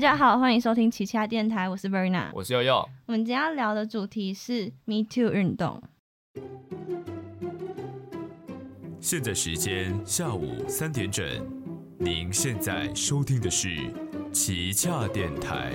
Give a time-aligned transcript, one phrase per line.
[0.00, 2.30] 家好，欢迎收听奇恰电台，我是 Verna。
[2.32, 2.88] 我是悠悠。
[3.04, 5.82] 我们今天要聊的主题是 Me Too 运动。
[8.98, 11.22] 现在时间下午三点整，
[11.98, 13.76] 您现在收听的是
[14.32, 15.70] 奇恰电台。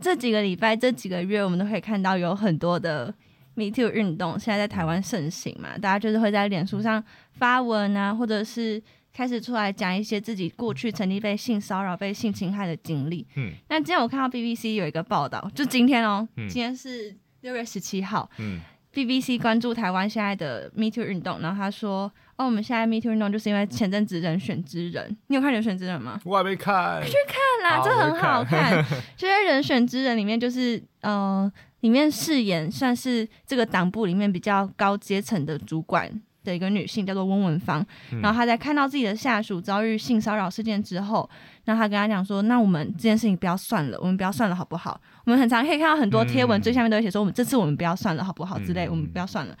[0.00, 3.14] 这几个礼拜、这几个月，我们都可以看到有很多的
[3.60, 7.02] Me Too 运动，现在在台湾盛行嘛，大家就是会在脸书上
[7.32, 8.82] 发文啊，或者是
[9.12, 13.26] 开始出来讲一些自己过去曾经被性骚扰、被性侵害的经历。
[13.36, 18.30] 嗯，那今天我看到 BBC 有一个报道，就今天哦，今天是六月十七号。
[18.38, 18.60] 嗯。
[18.92, 26.20] BBC 关注台湾现在的 Me Too 运动，然后他说：“哦，我们现在 Me Too 运动就是因为前阵子人选之人，你有看人选之人吗？
[26.24, 28.84] 我还没看，去看啦，这很好看。
[29.16, 31.48] 就在人选之人里面，就是呃，
[31.80, 36.10] 里面饰演算是这个党部里面比较高阶层的主管。”
[36.42, 37.86] 的一个女性叫做温文芳，
[38.22, 41.28] 然后她在看到自己的下属遭遇性骚扰事件之后，
[41.66, 44.98] 然后她跟他讲说：“那我们这件事情不要算了，我们不要算了，好不好？
[45.26, 48.58] 我们很常可以看到很多贴文，最下面都会写说：我们这次我们不要算了，好不好？
[48.60, 49.54] 之类，我们不要算了。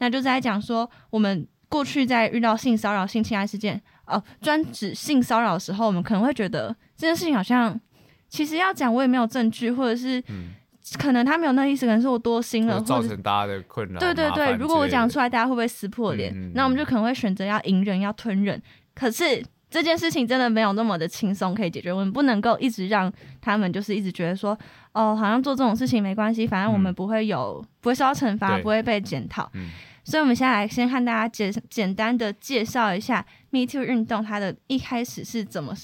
[0.00, 7.80] 那就在讲说，我们过去在遇到性骚扰、性侵害事件，哦，专指性骚扰的时候，我们可能会觉得这件事情好像
[8.28, 10.22] 其实要讲，我也没有证据，或者是。”
[10.96, 13.98] 可能他没有那意思，可能是我多心了，造成大家的困扰。
[13.98, 16.32] 对对对，如果我讲出来，大家会不会撕破脸？
[16.54, 18.60] 那我们就可能会选择要隐忍，要吞忍。
[18.94, 24.58] 可是这件事情真的没有那么的轻松可以解决，我们不能够一直让他们就是一直觉得说，
[24.92, 29.50] 哦，好像做这种事情没关系，反正我们不会有不会受到惩罚，不会被检讨。
[30.04, 35.74] 所以，我们现在来先看大家简简单的介绍一下 Me Too 运动，它的一开始是怎么。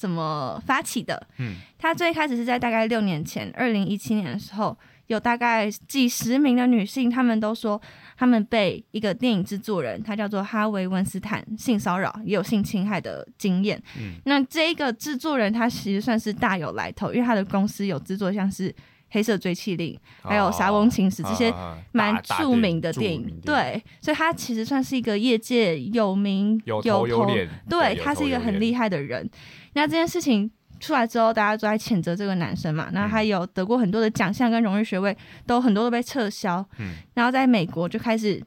[0.00, 1.26] 怎么发起的？
[1.36, 4.74] 嗯，他最开始是在大概六年前，二零一七年的时候，
[5.08, 7.78] 有大概几十名的女性，她们都说
[8.16, 13.78] 她们被一个电影制作人，他叫做哈维温斯坦性骚扰，也有性侵害的经验。
[13.98, 18.70] 嗯，那这一个制作人他其实算是大有来头，因为他的公司有制作像是
[19.10, 19.92] 《黑色追妻令》
[20.22, 21.52] 还有《沙翁情史》这些
[21.92, 23.38] 蛮著名的电影。
[23.44, 29.28] 对，所以他其实算是一个业界有名有头有脸，对他是一个很厉害的人。
[29.74, 32.88] 那这件事情出来之后，大家都在谴责这个男生嘛。
[32.92, 35.16] 那他有得过很多的奖项跟荣誉学位，
[35.46, 36.64] 都很多都被撤销。
[36.78, 38.42] 嗯，然后在美国就开始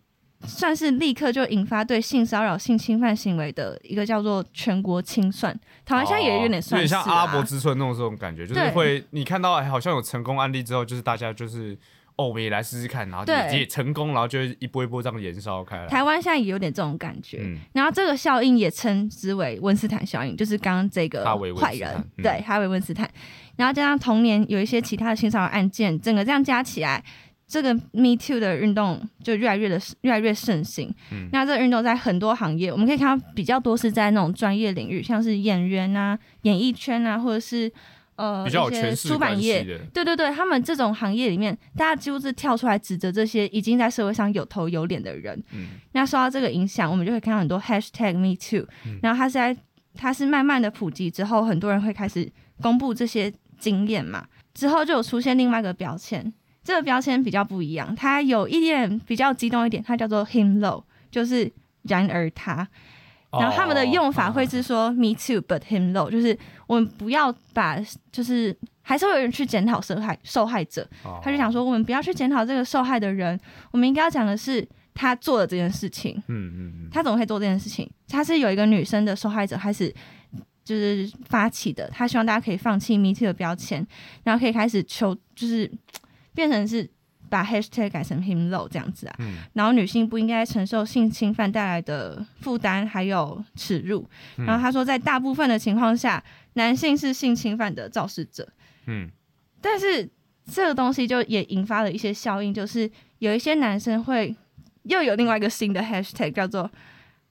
[0.45, 5.57] 算是立刻就引发对性骚扰、性侵犯行为的一个叫做全国清算。
[5.85, 11.78] 台湾现在也有点算是像阿拉伯之春那种这种感觉，就是会你看到好像有成功案例之后，就是大家就是。
[12.16, 15.88] 哦，我们也来试试看，然后也成功，然后就一波一波这样延烧开来。
[15.88, 17.41] 台湾现在也有点这种感觉，
[17.74, 21.25] 然后这个效应也称之为温斯坦效应，就是刚刚这个
[21.56, 23.09] 坏人，对，哈维温斯坦。
[23.56, 27.03] 然后加上同年有一些其他的性骚扰案件，整个这样加起来，
[27.47, 30.94] 这个 Me Too 的运动就越来越的越来越盛行。
[31.31, 37.72] 那这个运动在很多行业，我们可以看到比较多是在那种专业领域，像是演员啊、演艺圈啊，或者是。
[38.16, 45.41] 呃，一些出版业，对对对，他们这种行业里面，大家几乎是跳出来指责这些已经在社会上有头有脸的人。
[45.51, 48.68] 嗯，那受到这个影响，我们就会看到很多 hashtag me too。
[49.02, 49.57] 然后它是在
[49.96, 52.31] 它是慢慢的普及之后，很多人会开始
[52.62, 54.25] 公布这些经验嘛。
[54.53, 56.31] 之后就有出现另外一个标签，
[56.63, 62.68] 这个标签比较不一样，它有一点比较激动一点，它叫做 him low，就是然而他。
[63.39, 67.77] 然后他们的用法会是说 “me too, but him low”，就是我们不要把，
[68.11, 70.88] 就是还是会有人去检讨受害受害者。
[71.21, 73.39] 他就想说，我们不要去检讨这个受害的人，
[73.72, 76.16] 我们应该要讲的是他做了这件事情。
[76.27, 76.89] 嗯嗯嗯。
[76.91, 77.89] 他怎么会做这件事情？
[78.07, 79.93] 他是有一个女生的受害者开始
[80.63, 83.85] 就是发起的，他希望大家可以放弃 “me too” 的标签，
[84.23, 85.72] 然后可以开始求，就是
[86.33, 86.89] 变成是。
[87.33, 89.16] 把 hashtag 改成 him low 这样子啊，
[89.53, 94.07] 然后女性不应该承受性侵犯带来的负担还有耻辱。
[94.35, 96.23] 然后他说，在大部分的情况下，
[96.53, 98.47] 男性是性侵犯的肇事者。
[98.85, 99.09] 嗯，
[99.59, 100.07] 但是
[100.45, 104.35] 这个东西就也引发了一些效应，就是有一些男生会
[104.83, 106.69] 又有另外一个新的 hashtag 叫做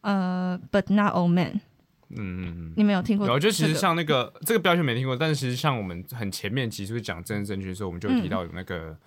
[0.00, 1.60] 呃，but not all men。
[2.08, 3.24] 嗯嗯嗯，你没有听过？
[3.28, 8.98] 有，就其实像那个这个标签没听过，但是其实像我们很前面其实讲政治正确的时候，我们就提到有那个。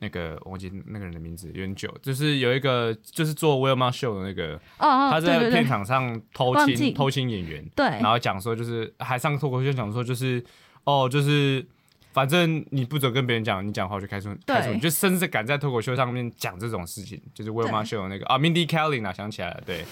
[0.00, 10.44] 那个我忘记那个人的名字有点久，就是有一个就是做 Wilma Show 的那个，哦哦他在片场上偷亲偷亲演员，对，然后讲说就是还上脱口秀讲说就是
[10.84, 11.64] 哦就是
[12.12, 18.26] 反正你不准跟别人讲，你讲话就开除开除你，就甚至敢在脱口秀上面讲这种事情，就是 Wilma Show 那个。
[18.26, 19.84] 啊 Mindy Kaling 啊想起来了，对，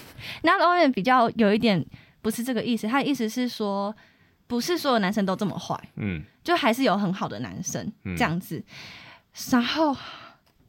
[0.43, 1.83] 那欧文比较有一点
[2.21, 3.95] 不是这个意思，他的意思是说
[4.47, 8.63] 不是所有男生都这么坏，嗯，就还是有很好的男生这样子。
[9.51, 9.95] 然后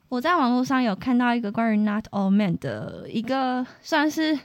[0.08, 4.38] 我在网络上有看到一个关于 Not All Men 的一个算是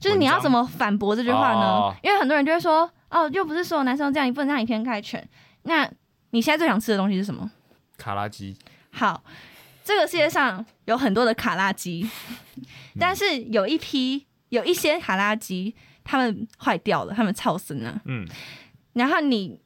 [0.00, 1.60] 就是你要怎么反驳这句话呢？
[1.60, 5.26] 哦因为很多人就会说，哦，又不是所有男生都这样，你不能这样以偏概全。
[5.62, 5.90] 那
[6.30, 7.50] 你现在最想吃的东西是什么？
[7.96, 8.56] 卡拉鸡，
[8.92, 9.22] 好，
[9.84, 12.08] 这个世界上有很多的卡拉鸡，
[12.56, 12.64] 嗯
[12.98, 15.74] 但是有一批有一些卡拉鸡，
[16.04, 18.00] 他们坏掉了，他们超生了。
[18.04, 18.26] 嗯，
[18.92, 19.60] 然后你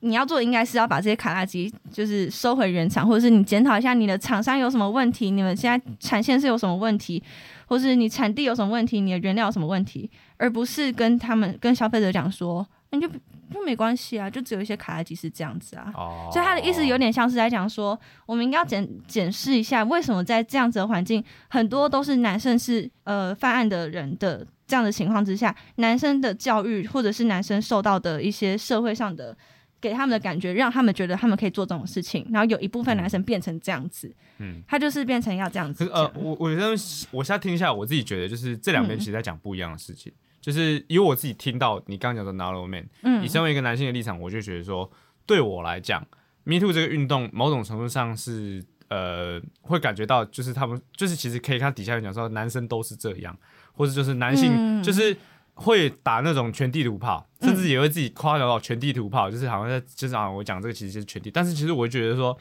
[0.00, 7.22] 你要做的应该是要把这些卡拉鸡就是收回原厂，或者是你检讨一下你的厂商有什么问题，你们现在产线是有什么问题，
[7.66, 13.12] 或是你产地有什么问题，你的原料有什么问题，而不是跟他们跟消费者讲说，那你就
[13.52, 15.92] 就没关系啊，就只有一些卡拉鸡是这样子啊。
[15.94, 29.36] 哦，所以他的意思有点像是在讲说，我们应该要检检视一下，为什么在这样子的环境，很多都是男生是呃犯案的人的这样的情况之下，男生的教育或者是男生受到的一些社会上的
[29.82, 36.70] 给他们的感觉，让他们觉得他们可以做这种事情，然后有一部分男生变成这样子，嗯，他就是变成要这样子呃，我我觉得
[37.10, 39.00] 我现在听一下来，我自己觉得就是这两边嗯。
[39.00, 40.12] 其实在讲不一样的事情。
[40.40, 43.22] 就是以我自己听到你刚刚讲的 Narrow Man，嗯。
[43.22, 44.90] 你身为一个男性的立场，我就觉得说，
[45.26, 46.06] 对我来讲
[46.44, 53.36] ，Me Too 这个运动某种程度上是呃，会感觉到就是他们就是其实可以看底下有讲说，男生都是这样，
[53.72, 54.82] 或者就是男性嗯。
[54.82, 55.16] 就是
[55.62, 62.36] 会打那种全地图炮，嗯甚至也会自己夸奖到全地图炮，就是好像在就是啊，我讲这个其实就是全地，但是其实我会觉得说。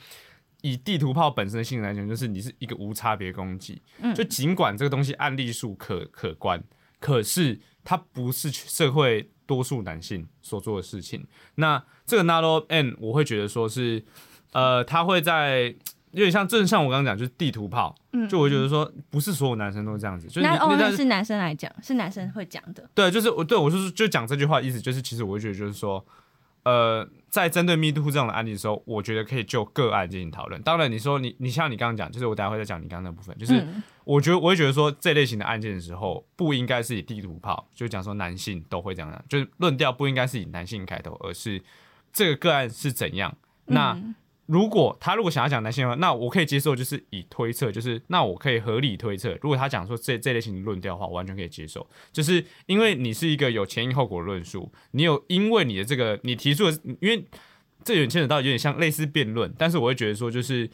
[0.63, 6.63] 以地图炮本身的性质来讲，就是你是一个无差别攻击，嗯就尽管这个东西案例数可可观，
[6.99, 11.25] 可是它不是社会多数男性所做的事情。
[11.55, 14.05] 那这个 Narrow N，我会觉得说是，
[14.51, 15.73] 呃，他会在
[16.11, 22.89] 有点像，正像我刚刚讲，就是地图炮，嗯就我觉得说，不是所有男生都这样子，就是哦，但那是男生来讲，是男生会讲的。
[22.93, 26.05] 对，就是我对我就是就讲这句话意思，就是其实我会觉得就是说，
[26.63, 30.61] 呃，在针对 Me Too 这种的案例的时候，我觉得可以就个案进行讨论。
[30.61, 41.61] 当然，你说你你像你刚刚讲，就是我等一下会再讲你刚刚那部分，就是嗯我觉得我会觉得说这类型的案件的时候，不应该是以地图炮，就讲说男性都会这样讲，就是论调不应该是以男性开头，而是
[42.11, 43.33] 这个个案是怎样。
[43.65, 44.15] 那嗯
[44.51, 57.25] 如果他如果想要讲男性的话，那我可以接受，就是以推测，就是那我可以合理推测，如果他讲说这这类型的论调的话，我完全可以接受，就是因为你是一个有前因后果的论述，你有因为你的这个你提出的，因为
[57.83, 60.69] 这有点牵扯到有点像类似辩论，但是我会觉得说就是。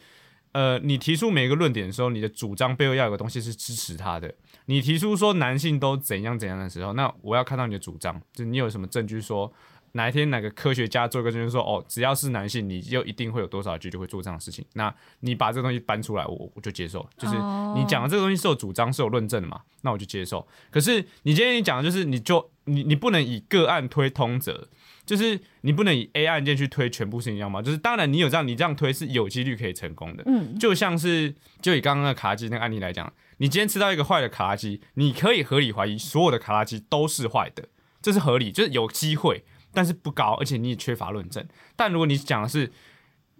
[0.52, 4.34] 呃，你提出每一个论点的时候，你的主张背后要有个东西是支持他的。
[4.64, 9.52] 你提出说男性都怎样怎样的时候，那我要看到你的主张，就你有什么证据说
[9.92, 14.64] 哪一天哪个科学家做一个就是说，哦，只要是男性，你就一定会有多少几率会做这样的事情。
[14.74, 17.08] 那你把这个东西搬出来，我我就接受。
[17.16, 20.46] 就是哦你讲的这个东西是有主张、是有论证的嘛，那我就接受。
[20.70, 24.68] 可是你今天你讲的就是，你就你你不能以个案推通则。
[25.06, 27.62] 就是你不能以 A 案件去推全部是一样嘛？
[27.62, 30.22] 就是当然你有这样，你这样推是有几率可以成功的。
[30.26, 37.68] 嗯就像是就以刚刚的卡拉鸡那个案例来讲，你今天吃到一个坏的卡拉鸡，你可以合理怀疑所有的卡拉鸡都是坏的，
[38.02, 39.44] 这是合理，就是有机会，
[39.78, 41.46] 但是不高，而且你也缺乏论证。
[41.76, 42.68] 但如果你讲的是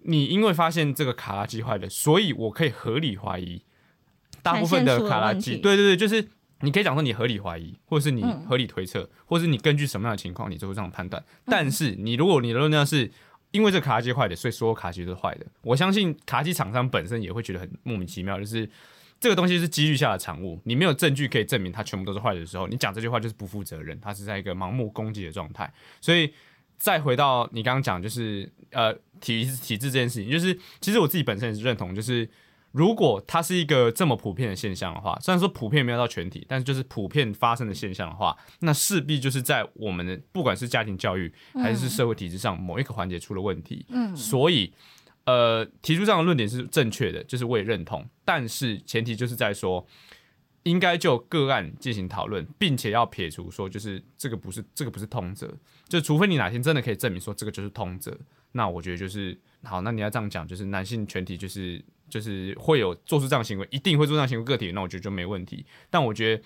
[0.05, 3.61] 你因为发现这个卡拉机坏了，所以我可以合理怀疑
[4.41, 6.29] 大部分的卡拉鸡，产线出了问题对对对，就是
[6.61, 11.21] 你可以讲说你合理怀疑，或者是你嗯合理推测，或者是你根据什么样的情况你做出这样的判断。
[11.47, 13.11] 但是你如果你的论调是
[13.51, 18.71] 因为这卡拉机坏的，所以所有卡拉机都是坏的，我相信卡拉机厂商本身也会觉得很莫名其妙，就是
[19.21, 25.73] 这个东西是几率下的产物，你没有证据可以证明它全部都是坏的时候，你讲这句话就是不负责任，它是在一个盲目攻击的状态。
[26.01, 26.33] 所以
[26.77, 32.29] 再回到你刚刚讲，就是呃体体制这件事情，就是其实我自己本身也是认同，就是。
[32.73, 43.87] 如果它是一个这么普遍的现象的话，虽然说普遍没有到全体，但是就是普遍发生的现象的话，那势必就是在我们的不管是家庭教育还是社会体制上某一个环节出了问题。
[43.89, 44.71] 嗯所以
[45.29, 49.87] 呃，提出这样的论点是正确的，就是我也认同，但是前提就是在说，
[50.63, 55.53] 应该就个案进行讨论，并且要撇除说，就是这个不是这个不是通则，
[55.87, 58.19] 就除非你哪天真的可以证明说这个就是通则，
[58.53, 65.67] 那我觉得就是好，那你要这样讲，就是男性全体就是就是会有做出这样行为，一定会做这样行为个体，那我觉得就没问题。
[65.91, 66.43] 但我觉得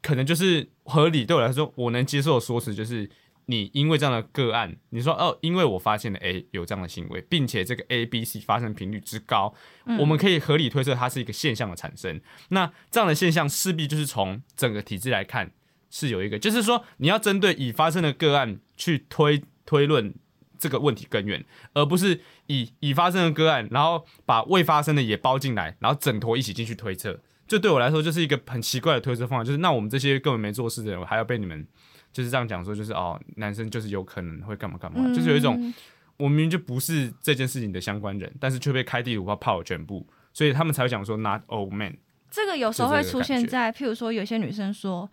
[0.00, 3.10] 可能就是合理，对我来说，我能接受的说辞就是。
[3.46, 9.52] 你因为这样的个案，你说哦，因为我发现了 A 有这样的行为，并且这个 A、B、C 发生频率之高，
[9.98, 12.20] 我们可以合理推测它是一个现象的产生。
[12.50, 15.52] 那这样的现象势必就是从整个体制来看
[15.90, 20.14] 是有一个，就是说你要针对已发生的个案去推推论
[20.58, 21.44] 这个问题根源，
[21.74, 27.20] 而不是以已发生的个案，然后把未发生的也包进来，然后整坨一起进去推测。
[27.48, 31.66] 这对我来说，就是一个很奇怪的推测方法，就是那我们这些根本没做事的人，还要被你们
[32.12, 35.72] 就是这样讲说，就是哦，男生就是有可能会干嘛干嘛，就是有一种嗯
[36.18, 41.96] 我明明就不是这件事情的相关人，但是却被开地图炮炮全部，所以他们才会讲说 not all man。
[42.30, 45.08] 这个有时候会出现在，譬如说有些女生说，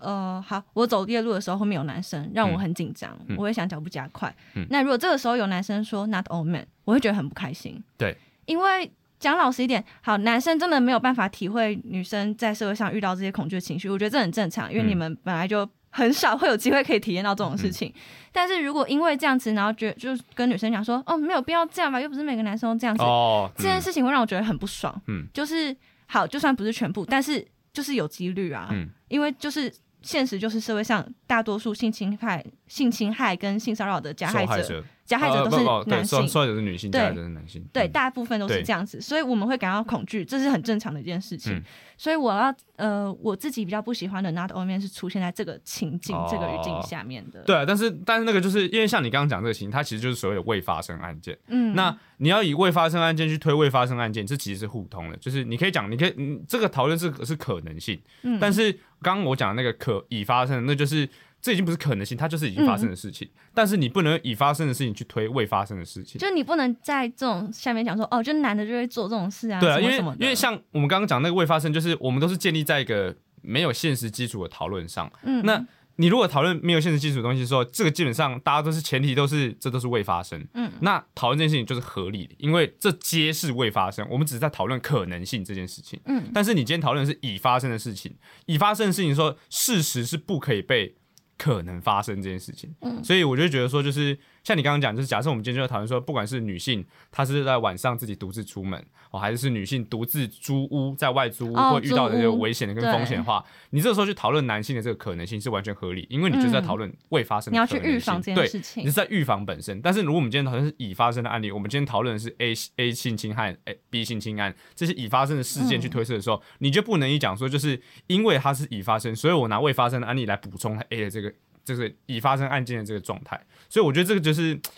[0.00, 4.34] 呃，好，我走夜路的时候后面有男生，让我嗯很紧张，嗯我会想脚步加快。
[4.54, 7.82] 嗯那如果这个时候有男生说 not all man，我会觉得很不开心。
[7.98, 17.92] 对，因为讲老实一点，好，男生真的没有办法体会女生在社会上遇到这些恐惧的情绪，我觉得这很正常，因为嗯你们本来就很少会有机会可以体验到这种事情。
[18.32, 25.00] 但是如果因为这样子，然后觉得就跟女生讲说，哦，没有必要这样吧，又不是每个男生都这样子，哦，这件事情会让我觉得很不爽。
[25.06, 25.24] 嗯。
[25.32, 25.74] 就是
[26.06, 28.90] 好，就算不是全部，但是就是有几率啊，嗯。
[29.06, 29.72] 因为就是
[30.02, 36.20] 现实就是社会上大多数性侵害、性侵害跟性骚扰的加害者，害者，加害者都是男性。
[36.20, 41.54] 受受害者是女性，对加害者是男性，对，嗯大部分都是这样子，所以我们会感到恐惧，这是很正常的一件事情。
[41.54, 41.62] 嗯
[41.96, 51.38] 所以我要呃，我自己比较不喜欢的 not men 是出现在这个情境、哦这个语境下面的。，对啊，但是但是那个就是因为像你刚刚讲这个情，它其实就是所谓的未发生案件。
[51.46, 55.16] 嗯，那你要以未发生案件去推未发生案件，这其实是互通的。
[55.18, 61.08] 就是你可以讲，你可以，嗯，这个讨论是是可能性，嗯但是刚刚我讲的那个可已发生的，那就是
[61.44, 63.28] 这已经不是可能性，它就是已经发生的事情。
[63.52, 66.18] 但是你不能以发生的事情去推未发生的事情。
[66.18, 75.12] 就你不能在这种下面讲说，哦，就男的就会做这种事啊，对啊，因为因为像我们刚刚讲那个未发生，就是我们都是建立在一个没有现实基础的讨论上。
[75.22, 75.62] 嗯，那
[75.96, 80.42] 你如果讨论没有现实基础的东西的时候，这个基本上大家都是前提都是这都是未发生。
[80.54, 86.00] 嗯那讨论这件事情就是合理的，因为这皆是未发生，我们只是在讨论可能性这件事情。
[86.06, 90.96] 嗯但是你今天讨论的是已发生的事情，已发生的事情说事实是不可以被
[91.36, 92.74] 可能发生这件事情。
[92.80, 108.92] 嗯所以我就觉得说，就是像你刚刚讲，就是假设我们今天就在讨论说，不管是女性她是在晚上自己独自出门，哦，还是是女性独自租屋在外租屋哦会遇到的这个危险的跟风险的话，你这个时候去讨论男性的这个可能性是完全合理，因为你就是在讨论未发生的嗯你要去可能性预防这件对事情你是。
[108.94, 109.80] 在预防本身。
[109.82, 121.32] 但是如果我们今天讨论是已发生的案例，我们今天讨论的是 A A 性侵害、A B 性侵案这些已发生的事件去推测的时候，你就不能一讲说就是因为它是已发生，所以我拿未发生的案例来补充 A 的这个
[121.64, 123.40] 这个已发生案件的这个状态。
[123.68, 124.58] 所以我觉得这个就是。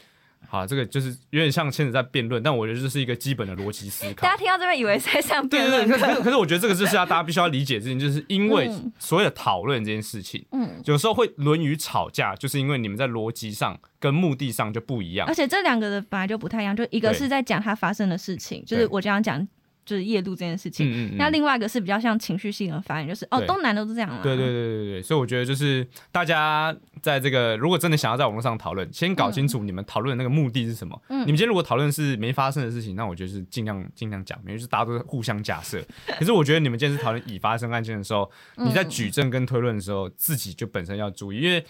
[0.49, 4.31] 好，这个就是有点像现在在辩论，但我觉得这是一个基本的逻辑思考大。
[4.31, 15.35] 家听到这边以为在上对对对，辩论可是可是我觉得这个就是要大家必须要理解的事情，就是因为嗯所有的讨论这件事情，嗯，有时候会论于吵架，就是因为你们在逻辑上跟目的上就不一样而。
[15.35, 19.49] 且这两个的本来就不太一样，就一个是在讲它发生的事情，就是我刚刚讲
[19.87, 20.87] 就是夜路这件事情。
[20.87, 24.21] 嗯嗯嗯那另外一个是比较像情绪性的发言，就是哦，东南都是这样嘛。
[24.23, 31.00] 对对对对对，所以我觉得就是大家在这个如果真的想要在网络上讨论，先搞清楚你们讨论的那个目的是什么。
[31.09, 35.81] 嗯你们今天如果讨论是没发生的事情，那我觉得是尽量尽量讲，因为是大家都是互相假设。
[36.19, 41.64] 可是我觉得你们今天是讨论已发生案件的时候，嗯你在举证跟推论的时候，自己就本身要注意，因为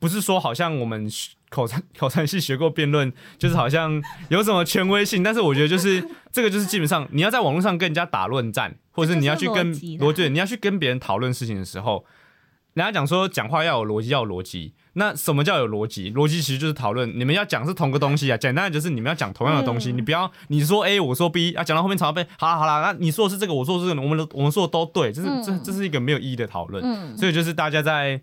[0.00, 1.08] 不是说好像我们
[1.50, 12.04] 口才 口才系学过辩论，就是好像有什么权威性，但是我觉得就是这个就是基本上你要在网络上跟人家打论战，或者是你要去跟逻辑你要去跟别人讨论事情的时候，
[12.74, 14.72] 人家讲说讲话要有逻辑，要有逻辑。
[14.94, 16.10] 那什么叫有逻辑？
[16.12, 18.36] 逻辑其实就是讨论，你们要讲是同个东西啊。
[18.36, 26.82] 简单的就是你们要讲同样的东西，嗯你不要你说 A，我说 B 啊，讲到后面常常被好啦好啦，那你说的是这个，我说的是这个，我们的我们说的都对，这是、这嗯这是一个没有意义的讨论。
[26.84, 28.20] 嗯，所以就是大家在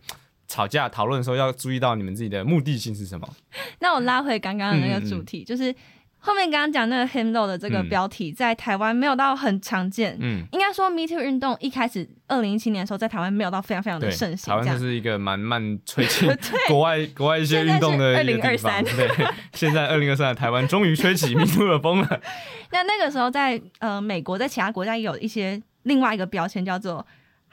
[0.48, 3.28] 吵架讨论的时候，要注意到你们自己的目的性是什么。
[3.80, 5.74] 那我拉回刚刚的那个嗯主题，就是
[6.20, 10.18] 后面刚刚讲那个 himlo 的这个嗯标题，在台湾没有到很常见。
[10.20, 14.52] 嗯，应该说 Me Too 运动一开始二零一七年的时候，在台湾没有到非常非常的，盛行。
[14.54, 16.28] 台湾就是一个蛮慢吹起
[16.68, 18.84] 国外国外一些运动的一个地方。
[18.84, 22.22] 对，现在二零二三的台湾终于吹起 Me Too 的风了。
[22.72, 27.06] 那那个时候在呃美国，在其他国家也有一些另外一个标签叫做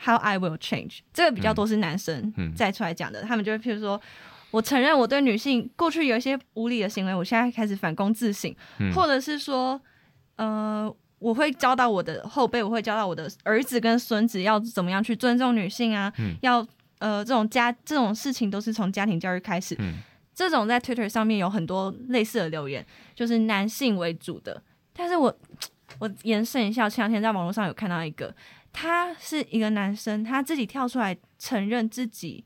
[0.05, 4.01] How I Will Change，这个比较多是男生嗯再出来讲的，他们就会譬如说。
[4.51, 9.81] 我承认我对女性过去有一些无理的行为，我现在开始反躬自省，嗯或者是说，
[10.37, 16.65] 呃，我会教导我的后辈，我会教导我的儿子跟孙子要怎么样去尊重女性啊，嗯要
[17.01, 19.75] 呃这种家这种事情都是从家庭教育开始。
[19.81, 19.95] 嗯
[20.33, 24.63] 这种在 Twitter 上面有很多类似的留言，就是男性为主的。
[24.93, 25.37] 但是我
[25.99, 28.33] 我延伸一下，前两天在网络上有看到一个，
[28.75, 32.45] 他是一个男生，他自己跳出来承认自己，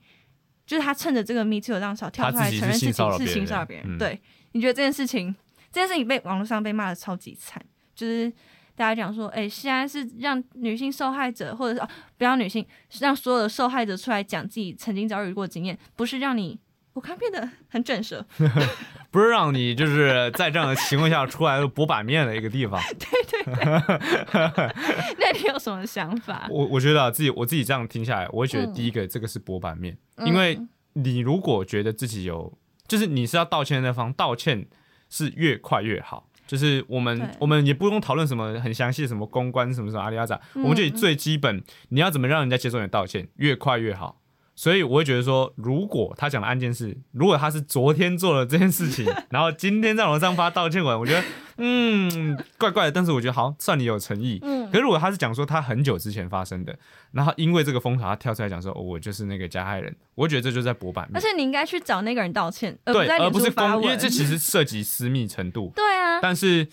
[0.64, 3.99] 就是他趁着这个 Me Too 的浪潮跳出来承认自己是性骚扰别人。
[3.99, 4.20] 对，
[4.52, 5.35] 你觉得这件事情，
[5.73, 7.61] 这件事情被网络上被骂的超级惨，
[7.97, 8.32] 就是。
[8.78, 12.64] 大家讲说，哎、现在是让女性受害者，或者是、哦、不要女性，
[13.00, 16.56] 让所有的受害者出来讲自己曾经遭遇过经验，不是让你，
[16.92, 18.25] 我看变得很卷舌，
[19.11, 22.81] 不是让你就是在这样的情况下出来博版面的一个地方。
[22.99, 23.55] 对对
[25.19, 26.47] 那你有什么想法？
[26.53, 30.61] 我我觉得啊，自己我自己这样听下来，我会觉得嗯第一个这个是博版面，嗯因为
[30.93, 32.53] 你如果觉得自己有，
[32.87, 34.67] 就是你是要道歉的那方，道歉
[35.09, 36.27] 是越快越好。
[36.47, 44.21] 就是我们我们也不用讨论什么很详细的什么公关什么什么阿里阿扎，嗯我们就以最基本，你要怎么让人家接受你的道歉，越快越好。
[44.59, 51.23] 所以我会觉得说，如果他讲的案件是，如果他是昨天做了这件事情， 然后今天在网上发道歉文，我觉得
[51.59, 54.41] 嗯怪怪的，但是我觉得好算你有诚意。
[54.43, 56.77] 嗯可是如果他是讲说他很久之前发生的，
[57.12, 63.81] 然后因为这个风潮他跳出来讲说、哦、我就是那个加害人，我觉得这就是在博版面，而且你应该去找那个人道歉，而不对，在而不是公。
[63.85, 65.73] 因为这其实涉及私密程度。
[65.77, 66.67] 对啊，但是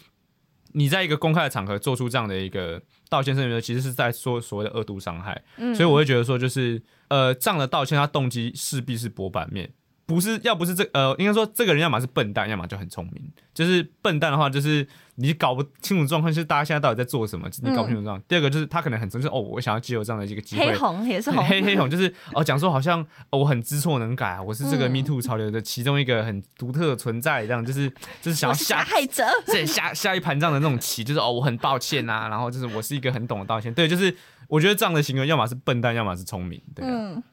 [0.72, 9.72] 你在一个公开的场合做出这样的一个道歉声明，其实是在说所谓的恶度伤害，嗯所以我会觉得说，就是呃，这样的道歉，他动机势必是博版面。
[10.06, 13.32] 不是，要不是这呃，应该说这个人要么是笨蛋，要么就很聪明。
[13.54, 14.86] 就是笨蛋的话，就是
[15.16, 18.22] 你搞不清楚状况，就是大家现在到底在做什么，你搞不清楚状况。
[18.28, 27.90] 第二个就是他可能很真是哦，我想要借由这样的一个机会黑，红也是红，黑黑红就是哦，讲说好像、哦、我很知错能改啊，我是这个嗯 Me Too 潮流的其中一个很独特的存在，这样就是
[28.22, 29.24] 就是想要下 害者。
[29.48, 34.16] 对下下一盘这样的那种棋，就是哦我很抱歉呐、然后就是我是一个很懂得道歉，对，就是
[34.50, 37.24] 我觉得这样的行为要么是笨蛋，要么是聪明，对啊、嗯，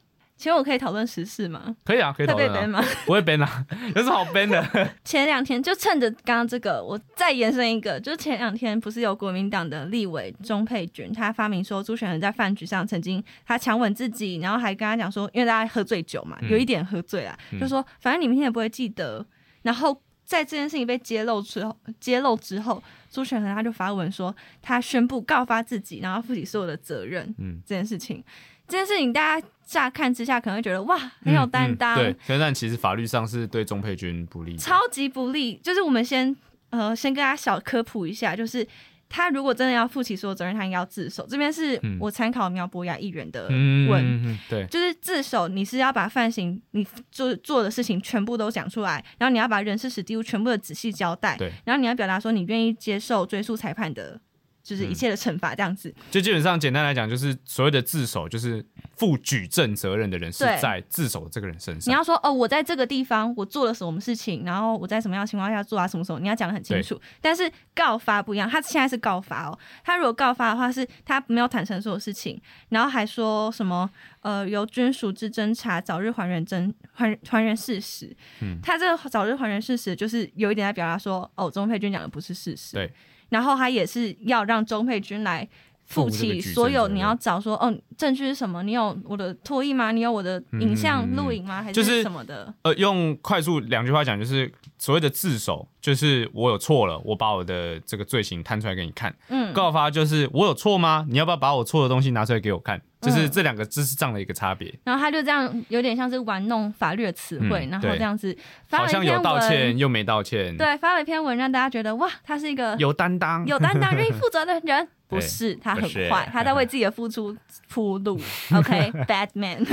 [0.43, 1.73] 请问我可以讨论时事吗？
[1.85, 2.85] 可以啊，可以会被讨论 ban 啊，吗？
[3.07, 4.61] 不会 ban 啊， 有什么好 ban 的？
[5.05, 19.25] 前两天就趁着刚刚这个，我再延伸一个，就是前两天不是有国民党的立委钟佩君，他发明说朱选仁在饭局上曾经他强吻自己，然后还跟他讲说，因为大家喝醉酒嘛，嗯有一点喝醉啦，嗯就说反正你明天也不会记得。
[19.61, 27.33] 然后在这件事情被揭露之后，揭露之后，朱选恒他就发文说，他宣布告发自己，然后负起所有的责任。
[27.37, 28.21] 嗯，这件事情，
[28.67, 35.55] 这件事情大家乍看之下可能会觉得哇很有担当，嗯对，但其实法律上是对钟佩君不利，超级不利。
[35.63, 36.35] 就是我们先
[36.69, 38.65] 呃先跟大家小科普一下，就是
[39.09, 41.25] 他如果真的要负起所有责任，他应该要自首。
[41.27, 44.03] 这边是嗯我参考苗博雅议员的嗯，问。
[44.03, 54.19] 嗯嗯对，就是自首，你是要把犯行你做做的事情全部都讲出来，然后你要把人事史地物全部的仔细交代，对然后你要表达说你愿意接受追诉裁判的，
[54.63, 55.93] 就是一切的惩罚这样子。
[56.09, 58.65] 就基本上简单来讲，就是所谓的自首，就是
[58.95, 61.95] 负举证责任的人是在自首的这个人身上你。
[61.95, 66.99] 要说哦，我在这个地方我做了什么事情，然后我在什么样的情况下做啊，什么什么，你要讲的很清楚。
[67.19, 73.89] 但是告发不一样，他现在是告发哦，他如果告发的话，是他没有坦诚所有事情，然后还说什么
[74.21, 78.15] 呃由军属之侦查早日还原真还还原事实。
[78.41, 82.73] 嗯他这个早日还原事实，就是有一点在表达说哦，钟佩君讲的不是事实。
[82.73, 82.91] 对，
[83.33, 85.47] 然后他也是要让钟佩君来。
[85.85, 88.63] 负负这个举证起所有你要找说哦，证据是什么？
[88.63, 89.91] 你有我的脱衣吗？
[89.91, 91.61] 你有我的影像嗯嗯嗯录影吗？
[91.61, 92.53] 还是什么的？
[92.63, 99.13] 呃，用快速两句话讲，就是所谓的自首，就是我有错了，我把我的这个罪行摊出来给你看。
[99.29, 101.05] 嗯，告发就是我有错吗？
[101.09, 102.81] 你要不要把我错的东西拿出来给我看？
[103.01, 108.33] 就是嗯这两个这是这样的一个差别，然后他就这样有点像是玩弄法律的词汇，然后这样子
[108.69, 114.87] 发好像有道歉，又没道歉，，对，发了一篇文让大家觉得哇，他是一个有担当，有担当、愿意负责的人。
[115.13, 117.35] 不是，他很坏，他在为 自己的付出
[117.67, 118.19] 铺路。
[118.53, 119.63] OK，bad man。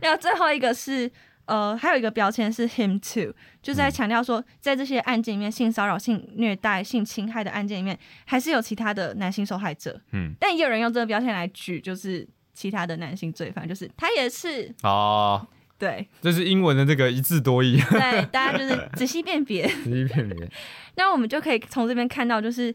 [0.00, 1.10] 然后最后一个是。
[1.48, 9.98] 呃，还有一个标签是 him too，就是在强调说，在这些案件里面，性骚扰、性虐待、性侵害的案件里面，还是有其他的男性受害者。
[10.12, 15.46] 嗯，但也有人用这个标签来举，就是其他的男性罪犯，就是他也是哦，
[15.78, 19.66] 对这是英文的这个一字多义，对，大家就是仔细辨别。
[19.66, 20.50] 仔细辨别，
[20.96, 22.74] 那我们就可以从这边看到，就是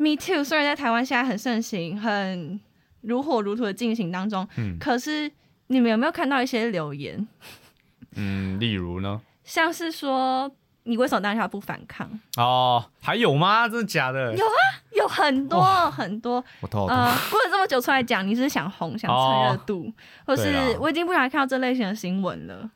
[0.00, 2.58] Me Too 虽然在台湾现在很盛行，很
[3.02, 5.30] 如火如荼的进行当中，嗯可是
[5.66, 7.28] 你们有没有看到一些留言，
[8.16, 9.20] 嗯，例如呢？
[9.44, 10.50] 像是说
[10.84, 12.08] 你为什么当下不反抗？
[12.38, 13.68] 哦，还有吗？
[13.68, 14.34] 真的假的？
[14.34, 14.58] 有啊
[14.92, 16.96] 有很多很多，我头好痛。
[16.96, 19.92] 呃，过了这么久出来讲，你是想红，想蹭热度，
[20.24, 22.70] 或是我已经不想看到这类型的新闻了。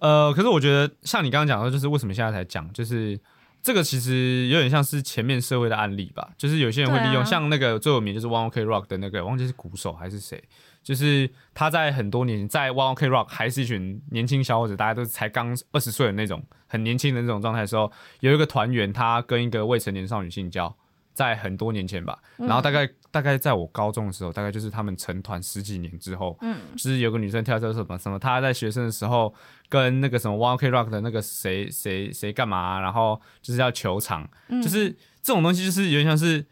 [0.00, 3.16] 呃，可是我觉得像你刚刚讲的，就是为什么现在才讲，就是
[3.64, 10.40] 这个其实有点像是前面社会的案例吧，就是有些人会利用，啊像那个最有名就是 One OK Rock 的那个，忘记是鼓手还是谁，
[10.82, 20.76] 就是他在很多年在 One OK Rock 还是一群年轻小伙子，大家都才刚二十岁的那种很年轻的那种状态的时候，有一个团员他跟一个未成年少女性交。
[21.14, 29.32] 在很多年前吧，然后大概、大概在我高中的时候，大概就是他们成团十几年之后，嗯，就是有个女生跳车什么什么，她在学生的时候
[29.68, 34.90] 跟那个什么 One Ok Rock 的那个谁谁谁干嘛，然后就是要球场，嗯就是
[35.22, 36.44] 这种东西，就是有点像是，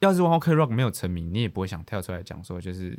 [0.00, 2.90] 要是 One Ok Rock 没有成名，你也不会想跳出来讲说，就是，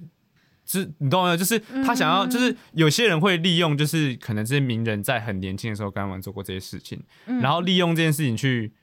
[0.65, 1.37] 就是你懂吗？
[1.37, 8.73] 就是他想要，嗯就是有些人会利用，就是可能这些名人在很年轻的时候跟他们做过这些事情，嗯然后利用这件事情去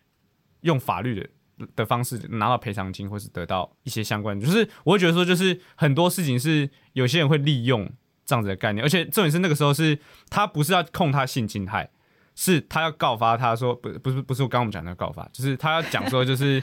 [0.61, 1.29] 用法律的。
[1.77, 7.91] 的方式拿到赔偿金，或是得到一些相关，就是我会觉得说，就是很多事情是有些人会利用
[8.25, 9.99] 这样子的概念，而且重点是那个时候是
[10.31, 11.91] 他不是要控他性侵害，
[12.35, 16.63] 是他要告发他说不不是不是我刚刚我们讲的告发，就是他要讲说就是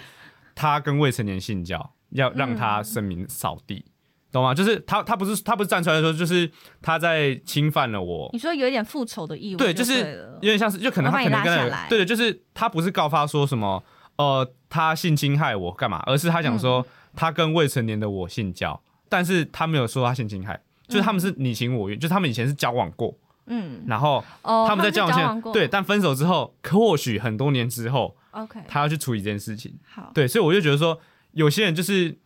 [0.54, 3.86] 他跟未成年性交，要让他声名扫地。
[4.32, 4.54] 懂吗？
[4.54, 13.82] 就是他他不是他不是站出来说，就是他在侵犯了我你，说有一点复仇的意味，对，就就是了有点像是，就可能他可能跟对对，就是他不是告发说什么
[14.18, 16.86] 呃他性侵害我干嘛，而是他讲说嗯。
[17.18, 29.80] 他跟未成年的我性交，但是他没有说他性侵害，就是他们是你情我愿，就是他们以前是交往过，嗯，然后哦，他们在交交往前过，对，但分手之后，或许很多年之后，，OK，他要去处理这件事情。
[29.90, 31.00] 好，对，所以我就觉得说，
[31.32, 32.18] 有些人就是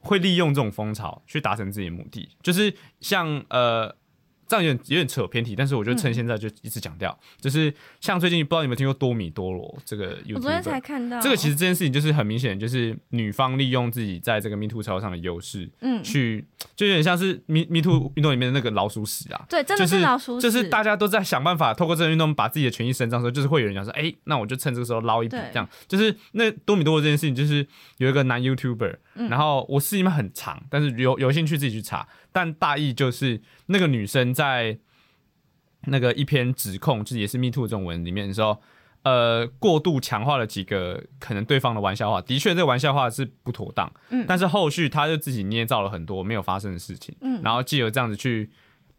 [0.00, 3.94] 会利用这种风潮去达成自己的目的，就是像呃。
[4.48, 5.96] 这样有点有点扯偏题，但是我就嗯。
[5.96, 11.18] 趁现在就一直讲掉，就是像最近不知道你有没有听过多米多罗这个 YouTube，我昨天才看到。
[11.20, 16.44] 这个其实这件事情就是很明显，就是女方利用自己在这个 Me Too 潮上的优势，嗯，去
[16.76, 25.40] 就有点像是 Me Me Too 运动里面的那个老鼠屎啊，对，真的就是老鼠屎，就是大家都在想办法透过这个运动把自己的权益伸张的时候，就是会有人讲说，哎、那我就趁这个时候捞一笔，对。
[25.52, 25.66] 这样。
[25.88, 29.28] 就是那多米多罗这件事情，就是有一个男 YouTuber，、嗯。
[29.28, 34.78] 然后我视频很长，但是有有兴趣自己去查，但大意就是那个女生在
[35.86, 38.60] 那个一篇指控，就是也是 Me Too 这种文里面的时候。
[39.02, 44.24] 呃，过度强化了几个可能对方的玩笑话，的确这个玩笑话是不妥当，嗯。
[44.26, 47.40] 但是后续他就自己捏造了很多没有发生的事情，嗯。
[47.40, 48.50] 然后借由这样子去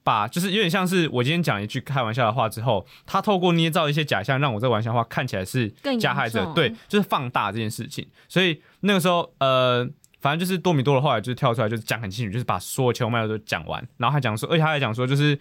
[0.03, 5.67] 把，就是有点像是我今天讲一句开玩笑的话之后，他透过捏造一些假象，让我这玩笑话看起来是
[5.99, 8.08] 加害者，对，就是放大这件事情。
[8.30, 9.86] 所以那个时候，呃，
[10.19, 15.38] 反正就是多米多的后来就是跳出来，就是讲很清楚，就是把所有前后脉络都讲完，然后还讲说，而且他还讲说，就是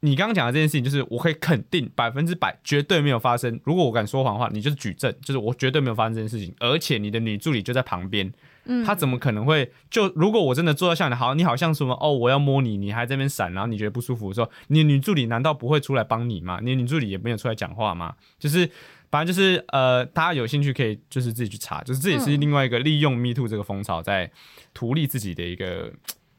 [0.00, 3.60] 你刚刚讲的这件事情，就是我可以肯定百分之百绝对没有发生。
[3.64, 8.32] 如果我敢说谎的话，你就是举证，就是我绝对没有发生这件事情，而且你的女助理就在旁边。
[8.68, 16.58] 嗯他怎么可能会就如果我真的做到像你好，你好像什么哦，我要摸你，你还在那边闪，然后你觉得不舒服的时候，你女助理难道不会出来帮你吗？
[16.60, 18.16] 你女助理也没有出来讲话吗？
[18.40, 18.68] 就是
[19.10, 24.30] 反正就是呃，大家有兴趣可以就是自己去查，就是这也是嗯另外一个利用 Me Too 这个风潮在
[24.74, 25.92] 图利自己的一个，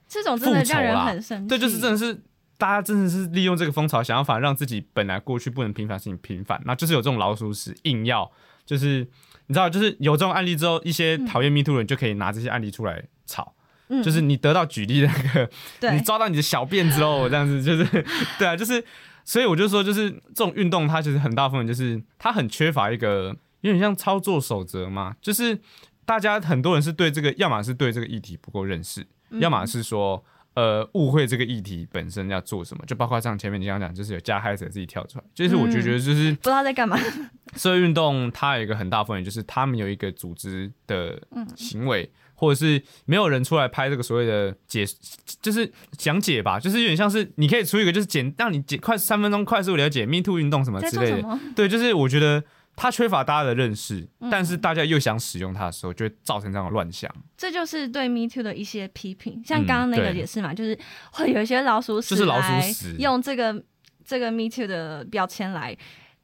[0.08, 2.22] 这种真的让人很生气，对，就是真的是。
[2.60, 8.32] 大家真的是利用这个风潮，想要反而让自己本来过去不能平凡的事情平凡，那就是有这种老鼠屎，硬要
[8.66, 9.08] 就是
[9.46, 13.54] 你知道，就是有这种案例之后，一些讨厌 Me Too 的人就可以拿这些案例出来炒，
[13.90, 15.50] 嗯就是你得到举例的那个，
[15.80, 17.86] 对你抓到你的小辫子喽，这样子就是，
[18.40, 18.84] 对啊，就是，
[19.28, 25.60] 所以我就说，就是这种运动，它其实很大部分就是它很缺乏一个有点像操作守则嘛，就是
[26.06, 29.42] 大家很多人是对这个，要么是对这个议题不够认识，嗯。
[29.42, 30.24] 要么是说。
[30.58, 36.98] 呃，误会这个议题本身要做什么，就包括像前面你刚刚讲，就是有加害者自己跳出来，就是我就觉得就是不知道在干嘛，
[37.56, 41.22] 社会运动它有一个很大风险，就是他们有一个组织的
[41.56, 44.86] 行为，或者是没有人出来拍这个所谓的解，
[45.42, 51.40] 就是讲解吧，就是有点像是你可以出一个就是简让你简快三分钟快速了解 Me Too 运动什么之类的？
[51.56, 52.44] 对，就是我觉得
[52.76, 54.30] 它缺乏大家的认识，嗯。
[54.30, 60.78] 但是大家又想使用它的时候，就会造成这样的乱象，这就是对 Me Too 的一些批评，像嗯刚刚那个也是嘛，就是
[61.12, 62.96] 会有一些老鼠屎就是老鼠屎。
[63.00, 63.64] 用这个
[64.06, 65.76] 这个 Me Too 的标签来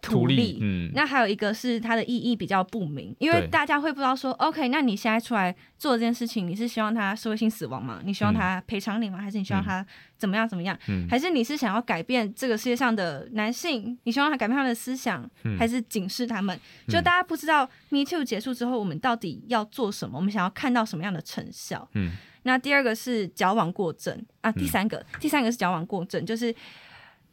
[0.03, 8.01] 图利利，，嗯，那还有一个是它的意义比较不明，因为大家会不知道说，OK，那你现在出来做这件事情，你是希望他社会性死亡吗？
[8.03, 9.17] 你希望他赔偿你吗？
[9.17, 9.85] 还是你希望他
[10.17, 10.77] 怎么样怎么样？
[10.89, 13.97] 嗯还是你是想要改变这个世界上的男性？
[14.03, 16.59] 你希望他改变他们的思想，嗯还是警示他们？
[16.87, 20.17] 就大家不知道 Me Too 结束之后，我们到底要做什么？
[20.17, 21.87] 我们想要看到什么样的成效？
[21.93, 22.11] 嗯
[22.45, 26.53] 那第二个是矫枉过正啊，第三个，第三个是矫枉过正，就是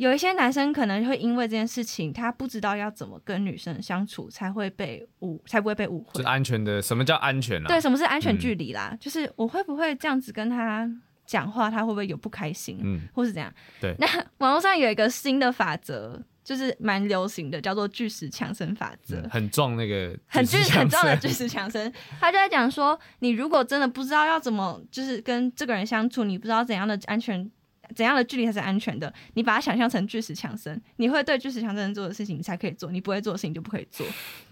[0.00, 6.26] 有一些男生可能会因为这件事情，他不知道要怎么跟女生相处，才会被误，才不会被误会就是。
[6.26, 7.68] 安全的，什么叫安全啊？
[7.68, 8.96] 对，什么是安全嗯距离啦？
[8.98, 10.90] 就是我会不会这样子跟他
[11.26, 13.52] 讲话，他会不会有不开心，嗯，或是怎样？
[13.78, 14.06] 对 那
[14.38, 19.16] 网络上有一个新的法则，就是蛮流行的，叫做巨石强森法则。
[19.20, 27.50] 嗯很壮那个，很巨很重的巨石强森， 他就在讲说，你如果真的不知道要怎么，就是跟这个人相处，你不知道怎样的安全，
[27.94, 34.06] 怎样的距离才是安全的，你把它想象成巨石强森，你会对巨石强森做的事情，你才可以做，你不会做的事情就不可以做，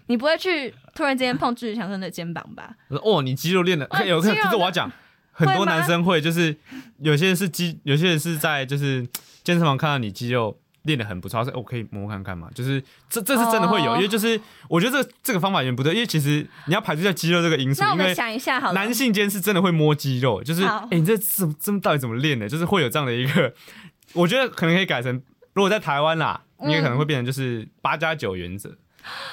[0.07, 2.75] 你不会去突然之间碰巨石强森的肩膀吧？
[3.03, 4.91] 哦，你肌肉练的，哇有可是我要讲，
[5.31, 6.55] 很多男生会，就是
[6.99, 9.07] 有些人是肌，有些人是在就是
[9.43, 22.47] 健身房看到你肌肉练的很不错，他说我、哦、可以摸看看嘛，就是这这是真的会有，哦因为就是我觉得这个这个方法有点不对，因为其实你要排除掉肌肉这个因素，那我们因为想一下好了，男性间是真的会摸肌肉，就是哎、你这怎么这么到底怎么练的？
[22.47, 23.53] 就是会有这样的一个，
[24.13, 25.21] 我觉得可能可以改成，
[25.53, 28.75] 如果在台湾啦，嗯你也可能会变成就是八加九原则，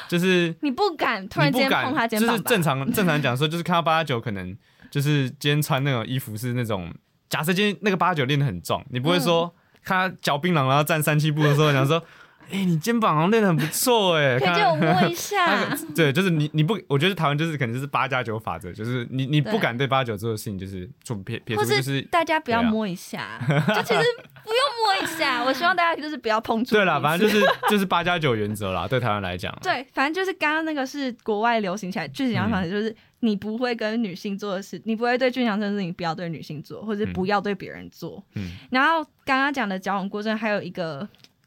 [0.09, 0.54] 就是。
[0.62, 2.28] 你不敢突然之间碰他肩膀？
[2.28, 4.56] 就是正常 正常讲说，就是看到八加九，可能
[4.90, 6.92] 就是今天穿那种衣服是那种，
[7.28, 9.52] 假设今天那个八加九练的很壮，你不会说、
[9.87, 12.03] 他脚槟榔然后站三七步的时候，想说
[12.50, 15.76] 哎、你肩膀好像练的很不错哎， 可以看借我摸一下。
[15.94, 24.00] 对，就是你你不，我觉得台湾就是可能就是八加九法则，就是你你不敢对八九做的事情，就是做撇撇除或就是大家不要摸一下，就其实
[24.44, 25.42] 不用摸一下。
[25.46, 26.74] 我希望大家就是不要碰触。
[26.74, 38.22] 对啦，反正就是就是八加九原则啦，对台湾来讲，对，反正就是刚刚那个是国外流行起来最紧要方式，就是你不会跟女性做的事，你不会对俊强这件事情不要对女性做，或者是不要对别人做。
[38.35, 41.06] 嗯然后刚刚讲的矫枉过正，还有一个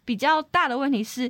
[0.10, 1.30] 比较大的问题是，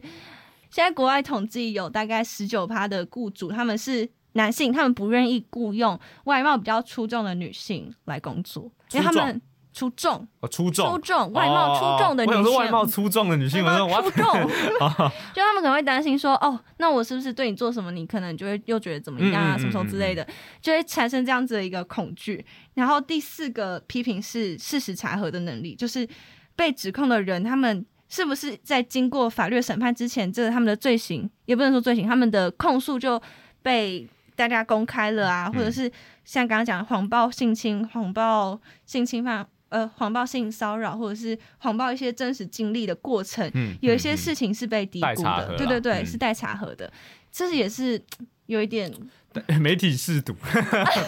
[0.70, 9.42] 现在国外统计有大概十九趴的雇主他们是男性，他们不愿意雇佣外貌比较出众的女性来工作，因为他们
[9.74, 10.92] 出众、哦出众。
[10.92, 14.34] 出众、外貌出众的女性，外貌出众的女性，出众，
[15.36, 20.26] 就他们可能会担心说，哦，那我是不是对你做什么，你可能就会又觉得怎么样啊，嗯嗯什么什么之类的，
[20.62, 22.46] 就会产生这样子的一个恐惧。
[22.76, 26.08] 然后第四个批评是事实查核的能力，就是
[26.56, 27.86] 被指控的人他们。
[28.10, 33.22] 是不是在经过法律审判之前，这个他们的罪行也不能说罪行，他们的控诉就
[33.62, 35.90] 被大家公开了啊，或者是
[36.26, 46.06] 像刚刚讲的谎报性侵、谎报性侵犯、呃谎报性骚扰，或者是谎报一些真实经历的过程，嗯有一些事情是被低估的，对对对，嗯。
[46.06, 46.92] 是待查核的，
[47.32, 48.02] 这也是
[48.48, 48.92] 有一点
[49.60, 50.36] 媒体试读，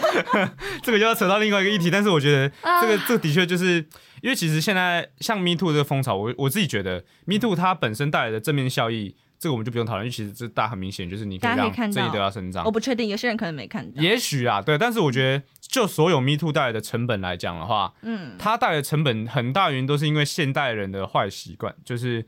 [0.82, 3.76] 这个就要扯到另外一个议题，但是我觉得啊这个、这个的确就是
[4.20, 12.70] 因为其实现在像 Me Too 这个风潮，我我自己觉得 Me Too 它本身带来的正面效益，这个我们就不用讨论，因为其实这大家很明显就是你可以让正义得到伸张我。
[12.70, 14.00] 不确定，有些人可能没看到。
[14.00, 22.24] 也许啊，对，但是我觉得就所有 Me Too 带来的成本来讲的话，嗯，它带来的成本很大原因都是因为现代人的坏习惯，就是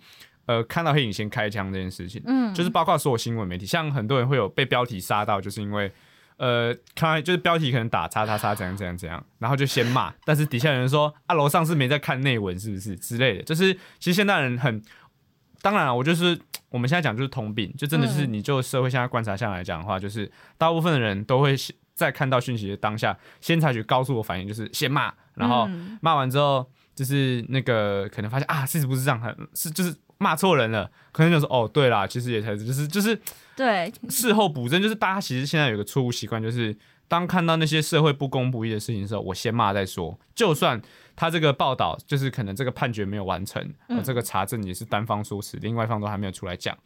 [0.46, 2.52] 呃看到黑影先开枪这件事情，嗯。
[2.54, 5.90] 就是包括所有新闻媒体，像很多人会有被标题杀到，就是因为
[6.37, 12.96] 呃看就是标题可能打叉叉叉怎样怎样怎样，然后就先骂， 但是底下有人说啊楼上是没在看内文是不是？
[12.96, 14.83] 之类的，就是其实现代人很。
[15.62, 18.35] 当然了，我就是我们现在讲就是通病，就真的是嗯。
[18.35, 25.98] 你就社会现在观察下来讲的话，就是大部分的人都会先在看到讯息的当下，先采取高速的反应，就是先骂，然后嗯。
[26.02, 33.20] 骂完之后，就是那个可能发现啊，事实不是这样，很是就是骂错人了，可能就说哦，对啦，其实也才是就是就是
[33.57, 36.77] 对，事后补正，就是大家其实现在有个错误习惯，就是
[37.09, 40.81] 当看到那些社会不公不义的事情的时候，我先骂再说，就算
[41.14, 43.72] 他这个报道就是可能这个判决没有完成，
[44.03, 46.77] 这个查证也是单方说辞，另外一方都还没有出来讲，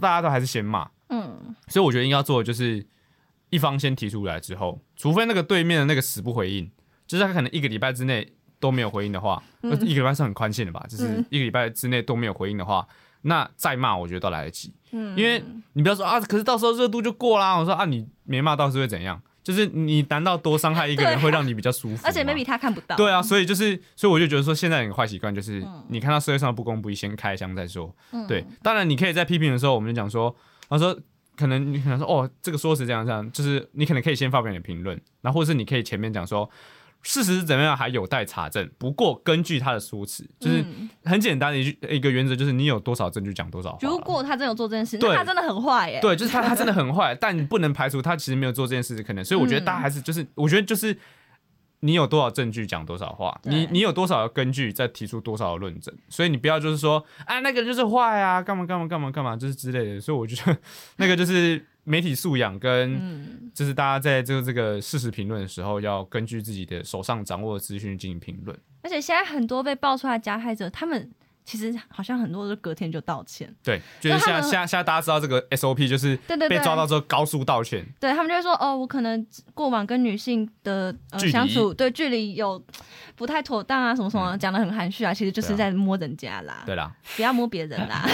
[0.00, 2.86] 大家都还是先骂，嗯，所以我觉得应该要做的就是
[3.50, 6.70] 一方先提出来之后，除非那个对面的那个死不回应，
[7.06, 10.84] 就是他可能一个礼拜之内都没有回应的话，那、一个礼拜是很宽限的吧？
[10.88, 12.86] 就是嗯一个礼拜之内都没有回应的话，
[13.22, 14.72] 那再骂我觉得都来得及。
[14.92, 15.42] 嗯因为
[15.72, 17.56] 你不要说啊，可是到时候热度就过啦。
[17.56, 19.20] 我说啊，你没骂到是会怎样？
[19.42, 22.00] 就是你难道多伤害一个人会让你比较舒服吗？
[22.04, 22.94] 而且 maybe 他看不到。
[22.94, 27.92] 对啊，所以就是，所以我就觉得说，现在有个坏习惯就是，嗯你看到社会上的不公不义，先开箱再说。
[28.28, 30.34] 对，当然你可以在批评的时候，我们就讲说，
[30.68, 30.94] 他说
[31.36, 36.48] 可能你可能说，哦，这个说是这样这样，就是你可能可以先发表你的评论，然后或者是你可以前面讲说，
[37.02, 38.70] 事实是怎么样还有待查证。
[38.78, 43.78] 不过根据他的说辞，就是嗯很简单的一句一个原则，就是你有多少证据讲多少话。
[43.80, 45.98] 如果他真的有做这件事，对那他真的很坏耶。
[46.00, 49.24] 对，就是他他真的很坏， 但你不能排除他其实没有做这件事的可能。
[49.24, 50.96] 所以我觉得大家还是就是，我觉得就是
[51.80, 55.94] 你有多少证据讲多少话，你你有多少根据再提出多少的论证。
[56.10, 60.00] 所以你不要就是说啊那个人就是坏啊，干嘛干嘛干嘛干嘛，就是之类的。
[60.00, 60.58] 所以我觉得
[60.96, 68.58] 那个就是媒体素养跟嗯，就是大家在这个这个事实评论的时候，要根据自己的手上掌握的资讯进行评论。
[68.82, 71.10] 而且现在很多被爆出来的加害者，他们
[71.44, 73.52] 其实好像很多都隔天就道歉。
[73.62, 77.84] 对，就是现在就他们现在现在大家知道这个 SOP 就是对对对，被抓到之后高速道歉。
[77.98, 82.62] 对他们就会说哦，我可能过往跟女性的呃相处对距离有
[83.16, 88.06] 不太妥当啊，什么什么，讲的很含蓄啊，其实就是在摸人家啦，对啦，不要摸别人啦。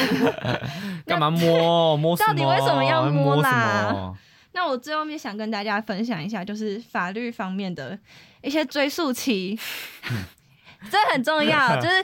[1.07, 2.17] 干嘛摸摸？
[2.17, 4.15] 到底为什么要摸摸啦
[4.53, 7.99] 那我最后面想跟大家分享一下，就是法律方面的
[8.41, 9.59] 一些追溯期，
[10.91, 11.77] 这很重要。
[11.81, 12.03] 就是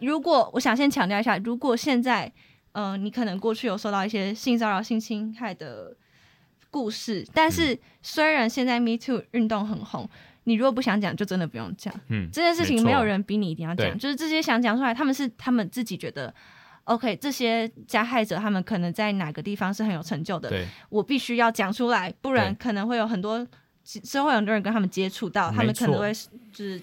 [0.00, 2.30] 如果我想先强调一下，如果现在
[2.72, 5.96] 嗯、呃你可能过去有受到一些性骚扰、性侵害的
[6.70, 10.08] 故事，但是虽然现在 Me Too 运动很红，
[10.44, 11.94] 你如果不想讲，就真的不用讲。
[12.08, 16.34] 嗯，这件事情没有人逼你一定要讲，就是这些想讲出来，他们是他们自己觉得
[16.84, 20.50] OK，这些加害者他们可能在哪个地方是很有成就的，
[20.90, 23.46] 我必须要讲出来，不然可能会有很多
[23.84, 26.12] 之后会有很多人跟他们接触到，他们可能会
[26.52, 26.80] 就是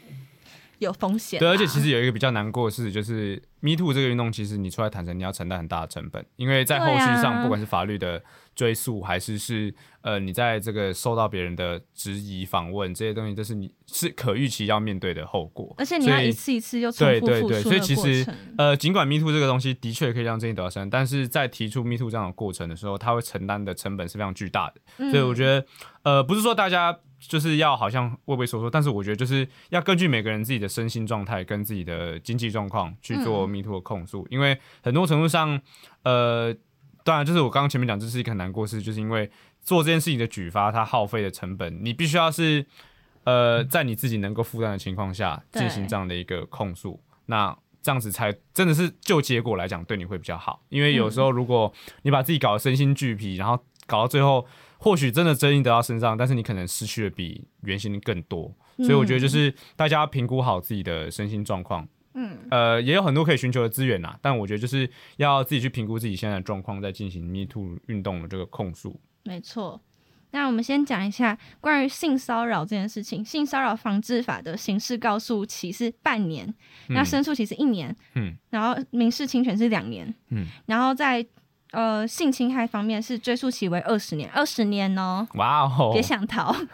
[0.83, 1.41] 有风险啊。
[1.41, 8.21] 对，而且其实有一个比较难过的事，就是 Me Too 这个运动，其实你出来坦诚，你要承担很大的成本，因为在后续上，啊不管是法律的
[8.55, 15.73] 追诉，还是是呃你在这个受到别人的质疑、访问这些东西，都是你是可预期要面对的后果。
[15.77, 18.25] 而且你要一次一次又重对对对，复复所以其实。
[18.55, 24.81] 呃，尽管 Me Too 这个东西的确可以让正义得到声，但是在提出 Me Too 这样的过程的时候，它会承担的成本是非常巨大的。
[24.97, 25.65] 嗯所以我觉得，
[26.03, 35.59] 呃，不是说大家就是要好像畏畏缩缩，但是我觉得就是要根据每个人自己的身心状态跟自己的经济状况去做嗯 Me Too 的控诉，因为很多程度上，
[36.03, 36.53] 呃，
[37.03, 39.31] 当然就是我刚刚前面讲，这是一个很难过事，就是因为
[39.61, 42.65] 做这件事情的举发，它耗费的成本，你必须要是
[43.23, 47.57] 呃在你自己能够负担的情况下进行这样的一个控诉，那。
[47.85, 50.63] 这样子才真的是就结果来讲，对你会比较好。
[50.69, 51.69] 因为有时候如果
[52.03, 54.45] 你把自己搞得身心俱疲，然后搞到最后，
[54.77, 58.53] 或许真的争议得到身上，但是你可能失去的比原先更多。
[58.77, 61.87] 所以我觉得就是大家评估好自己的身心状况。
[62.15, 68.99] 嗯，呃，也有很多可以寻求的资源呐，但我觉得就是要自己去评估自己现在的状况，再进行 Me Too 运动的这个控诉。
[69.23, 69.81] 没错。
[70.29, 73.23] 那我们先讲一下关于性骚扰这件事情。
[73.23, 76.51] 性骚扰防治法的刑事告诉期是半年，
[76.89, 81.23] 那申诉期是一年，嗯，然后民事侵权是两年，嗯，然后在
[81.73, 85.27] 呃性侵害方面是追溯期为二十年，二十年哦。
[85.33, 85.91] 哇哦。
[85.91, 86.55] 别，想逃，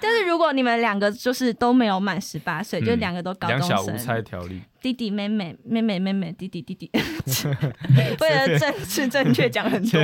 [0.00, 6.90] 但是如果你们两个就是都没有满十八岁，嗯就两个都高中两小无猜生，条例，弟弟妹妹妹妹妹妹弟弟弟弟，
[8.20, 10.00] 为了政治正确讲很多，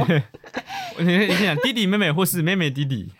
[0.99, 3.13] 你你先讲弟弟妹妹或是妹妹弟弟，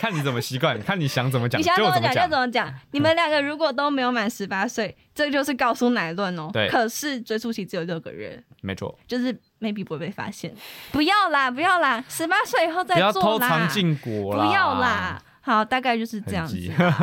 [0.00, 2.30] 看你怎么习惯， 看你想怎么讲你想怎么讲就。
[2.30, 2.72] 怎么讲。
[2.92, 6.48] 你们两个如果都没有满十八岁，这就是告诉乃论哦。
[6.54, 10.54] 对可是追溯期只有六个月，没错，就是 maybe 不会被发现。
[10.90, 13.28] 不要啦，不要啦，十八岁以后再不要做啦。
[13.28, 15.22] 偷藏禁果啦，不要啦。
[15.42, 16.56] 好，大概就是这样子。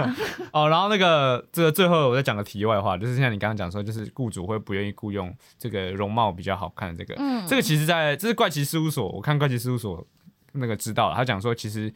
[0.52, 10.06] 哦，然后那个这个最后我再讲个题外话，就是像你刚刚讲说，就是雇主会不愿意雇佣这个容貌比较好看的这个，嗯这个其实在这是怪奇事务所，我看怪奇事务所
[10.54, 11.92] 那个知道了，他讲说其实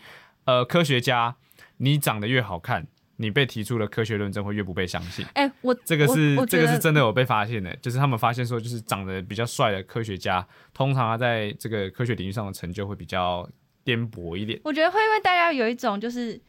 [0.52, 1.36] 呃科学家
[1.78, 2.86] 你长得越好看，
[3.16, 5.26] 你被提出的科学论证会越不被相信。
[5.34, 13.48] 哎、我这个是这个是真的有被发现的，就是他们发现说，就是长得比较帅的科学家，通常他在这个科学领域上的成就会比较
[13.84, 14.60] 颠簸一点。
[14.64, 16.40] 我觉得会不会大家有一种就是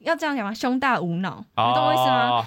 [0.00, 0.52] 要这样讲吗？
[0.52, 2.28] 胸大无脑，你懂我意思吗？
[2.28, 2.46] 哦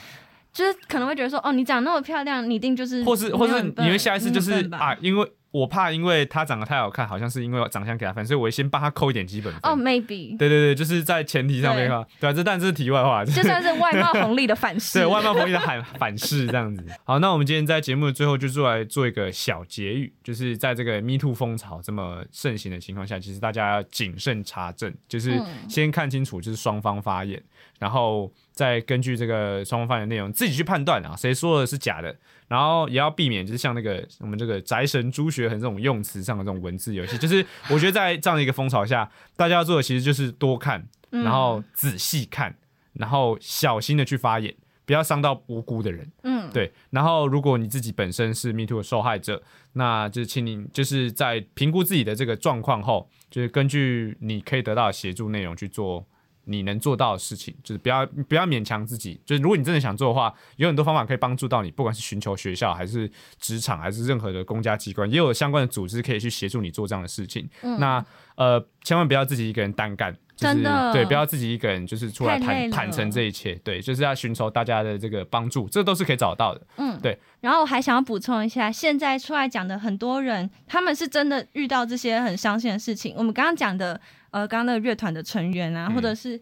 [0.56, 9.62] 就是可能会觉得说，哦，你长那么漂亮，你一定就是或是或是你会下一次就是啊，因为我怕因为他长得太好看，好像是因为我长相给他分，所以我先帮他扣一点基本分。
[9.64, 15.00] 哦，maybe，对对对，就是在前提上面哈，对啊，这但这是题外话，就就算是外貌红利的反噬。
[15.00, 16.84] 对外貌红利的反反噬这样子。
[17.06, 27.42] 好，那我们今天在节目的最后就做来做一个小结语，就是在这个 Me Too 风潮这么盛行的情况下，其实大家要谨慎查证，就是嗯先看清楚就是双方发言，
[27.80, 32.14] 然后再根据这个双方发言内容自己去判断啊，谁说的是假的，
[32.48, 42.56] 然后也要避免就是像那个我们这个宅神朱学恒这种用词上的这种文字游戏，就是我觉得在这样的一个风潮下，大家要做的其实就是多看，嗯然后仔细看，
[42.94, 44.54] 然后小心的去发言，
[44.86, 46.12] 不要伤到无辜的人。
[46.24, 49.42] 嗯，对，然后如果你自己本身是 Me Too 的受害者，
[49.74, 56.06] 那就是请你就是在评估自己的这个状况后，就是根据你可以得到的协助内容去做
[56.46, 59.20] 你能做到的事情，就是不要不要勉强自己。
[59.26, 67.50] 就是如果你真的想做的话，有很多方法可以帮助到你，不管是寻求学校，还是职场，还是任何的公家机关，也有相关的组织可以去协助你做这样的事情。
[67.80, 68.04] 那
[68.36, 70.16] 呃，千万不要自己一个人单干。
[70.36, 76.62] 就是真的对，不要自己一个人就是出来坦坦诚这一切，对，就是要寻求大家的这个帮助，这都是可以找到的。
[76.76, 83.16] 嗯，对然后我还想要补充一下，现在出来讲的很多人，他们是真的遇到这些很伤心的事情。
[83.16, 84.02] 我们刚刚讲的，
[84.36, 86.38] 呃，刚刚那个乐团的成员啊，嗯或者是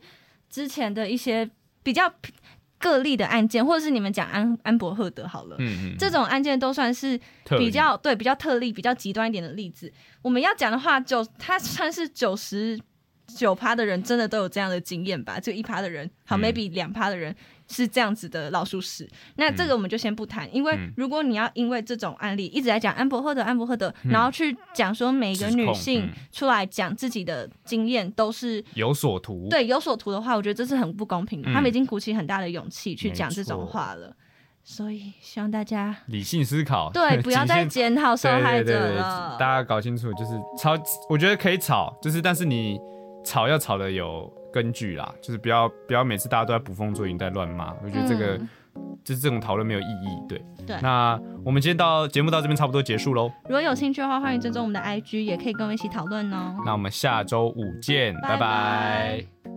[0.49, 1.47] 之前的一些
[1.83, 2.11] 比较
[2.79, 5.55] 个例的案件，或者是你们讲安安博赫德好了。
[5.59, 7.19] 嗯嗯，这种案件都算是
[7.59, 9.93] 比较对比较特例、比较极端一点的例子。
[10.23, 12.79] 我们要讲的话，九他算是九十
[13.27, 15.39] 九趴的人真的都有这样的经验吧？
[15.39, 17.35] 就一趴的人，好、嗯 m a y b e 两趴的人
[17.67, 19.09] 是这样子的老鼠屎。
[19.35, 28.63] 那这个我们就先不谈，因为嗯如果你要因为这种案例一直在讲安博赫德、安博赫德，然后去讲说每个女性嗯出来讲自己的经验都是。
[28.73, 29.47] 有所图。
[29.49, 31.49] 对有所图的话，我觉得这是很不公平的。
[31.49, 34.15] 嗯他们已经鼓起很大的勇气去讲这种话了，
[34.63, 39.37] 所以希望大家理性思考， 对不要再检讨受害者了。
[39.39, 40.75] 大家搞清楚，就是吵，
[41.09, 42.79] 我觉得可以吵，就是但是你
[43.23, 48.47] 吵要吵的有根据啦，就是不要不要每次大家都在捕风捉影在乱骂，我觉得这个、嗯。
[49.03, 50.27] 就是这种讨论没有意义。
[50.27, 50.77] 对，对。
[50.81, 56.55] 那我们今天到节目到这边差不多结束喽，如果有兴趣的话，欢迎追踪我们的 IG，也可以跟我们一起讨论哦。
[56.65, 58.37] 那我们下周五见，拜拜。
[58.37, 59.52] 拜拜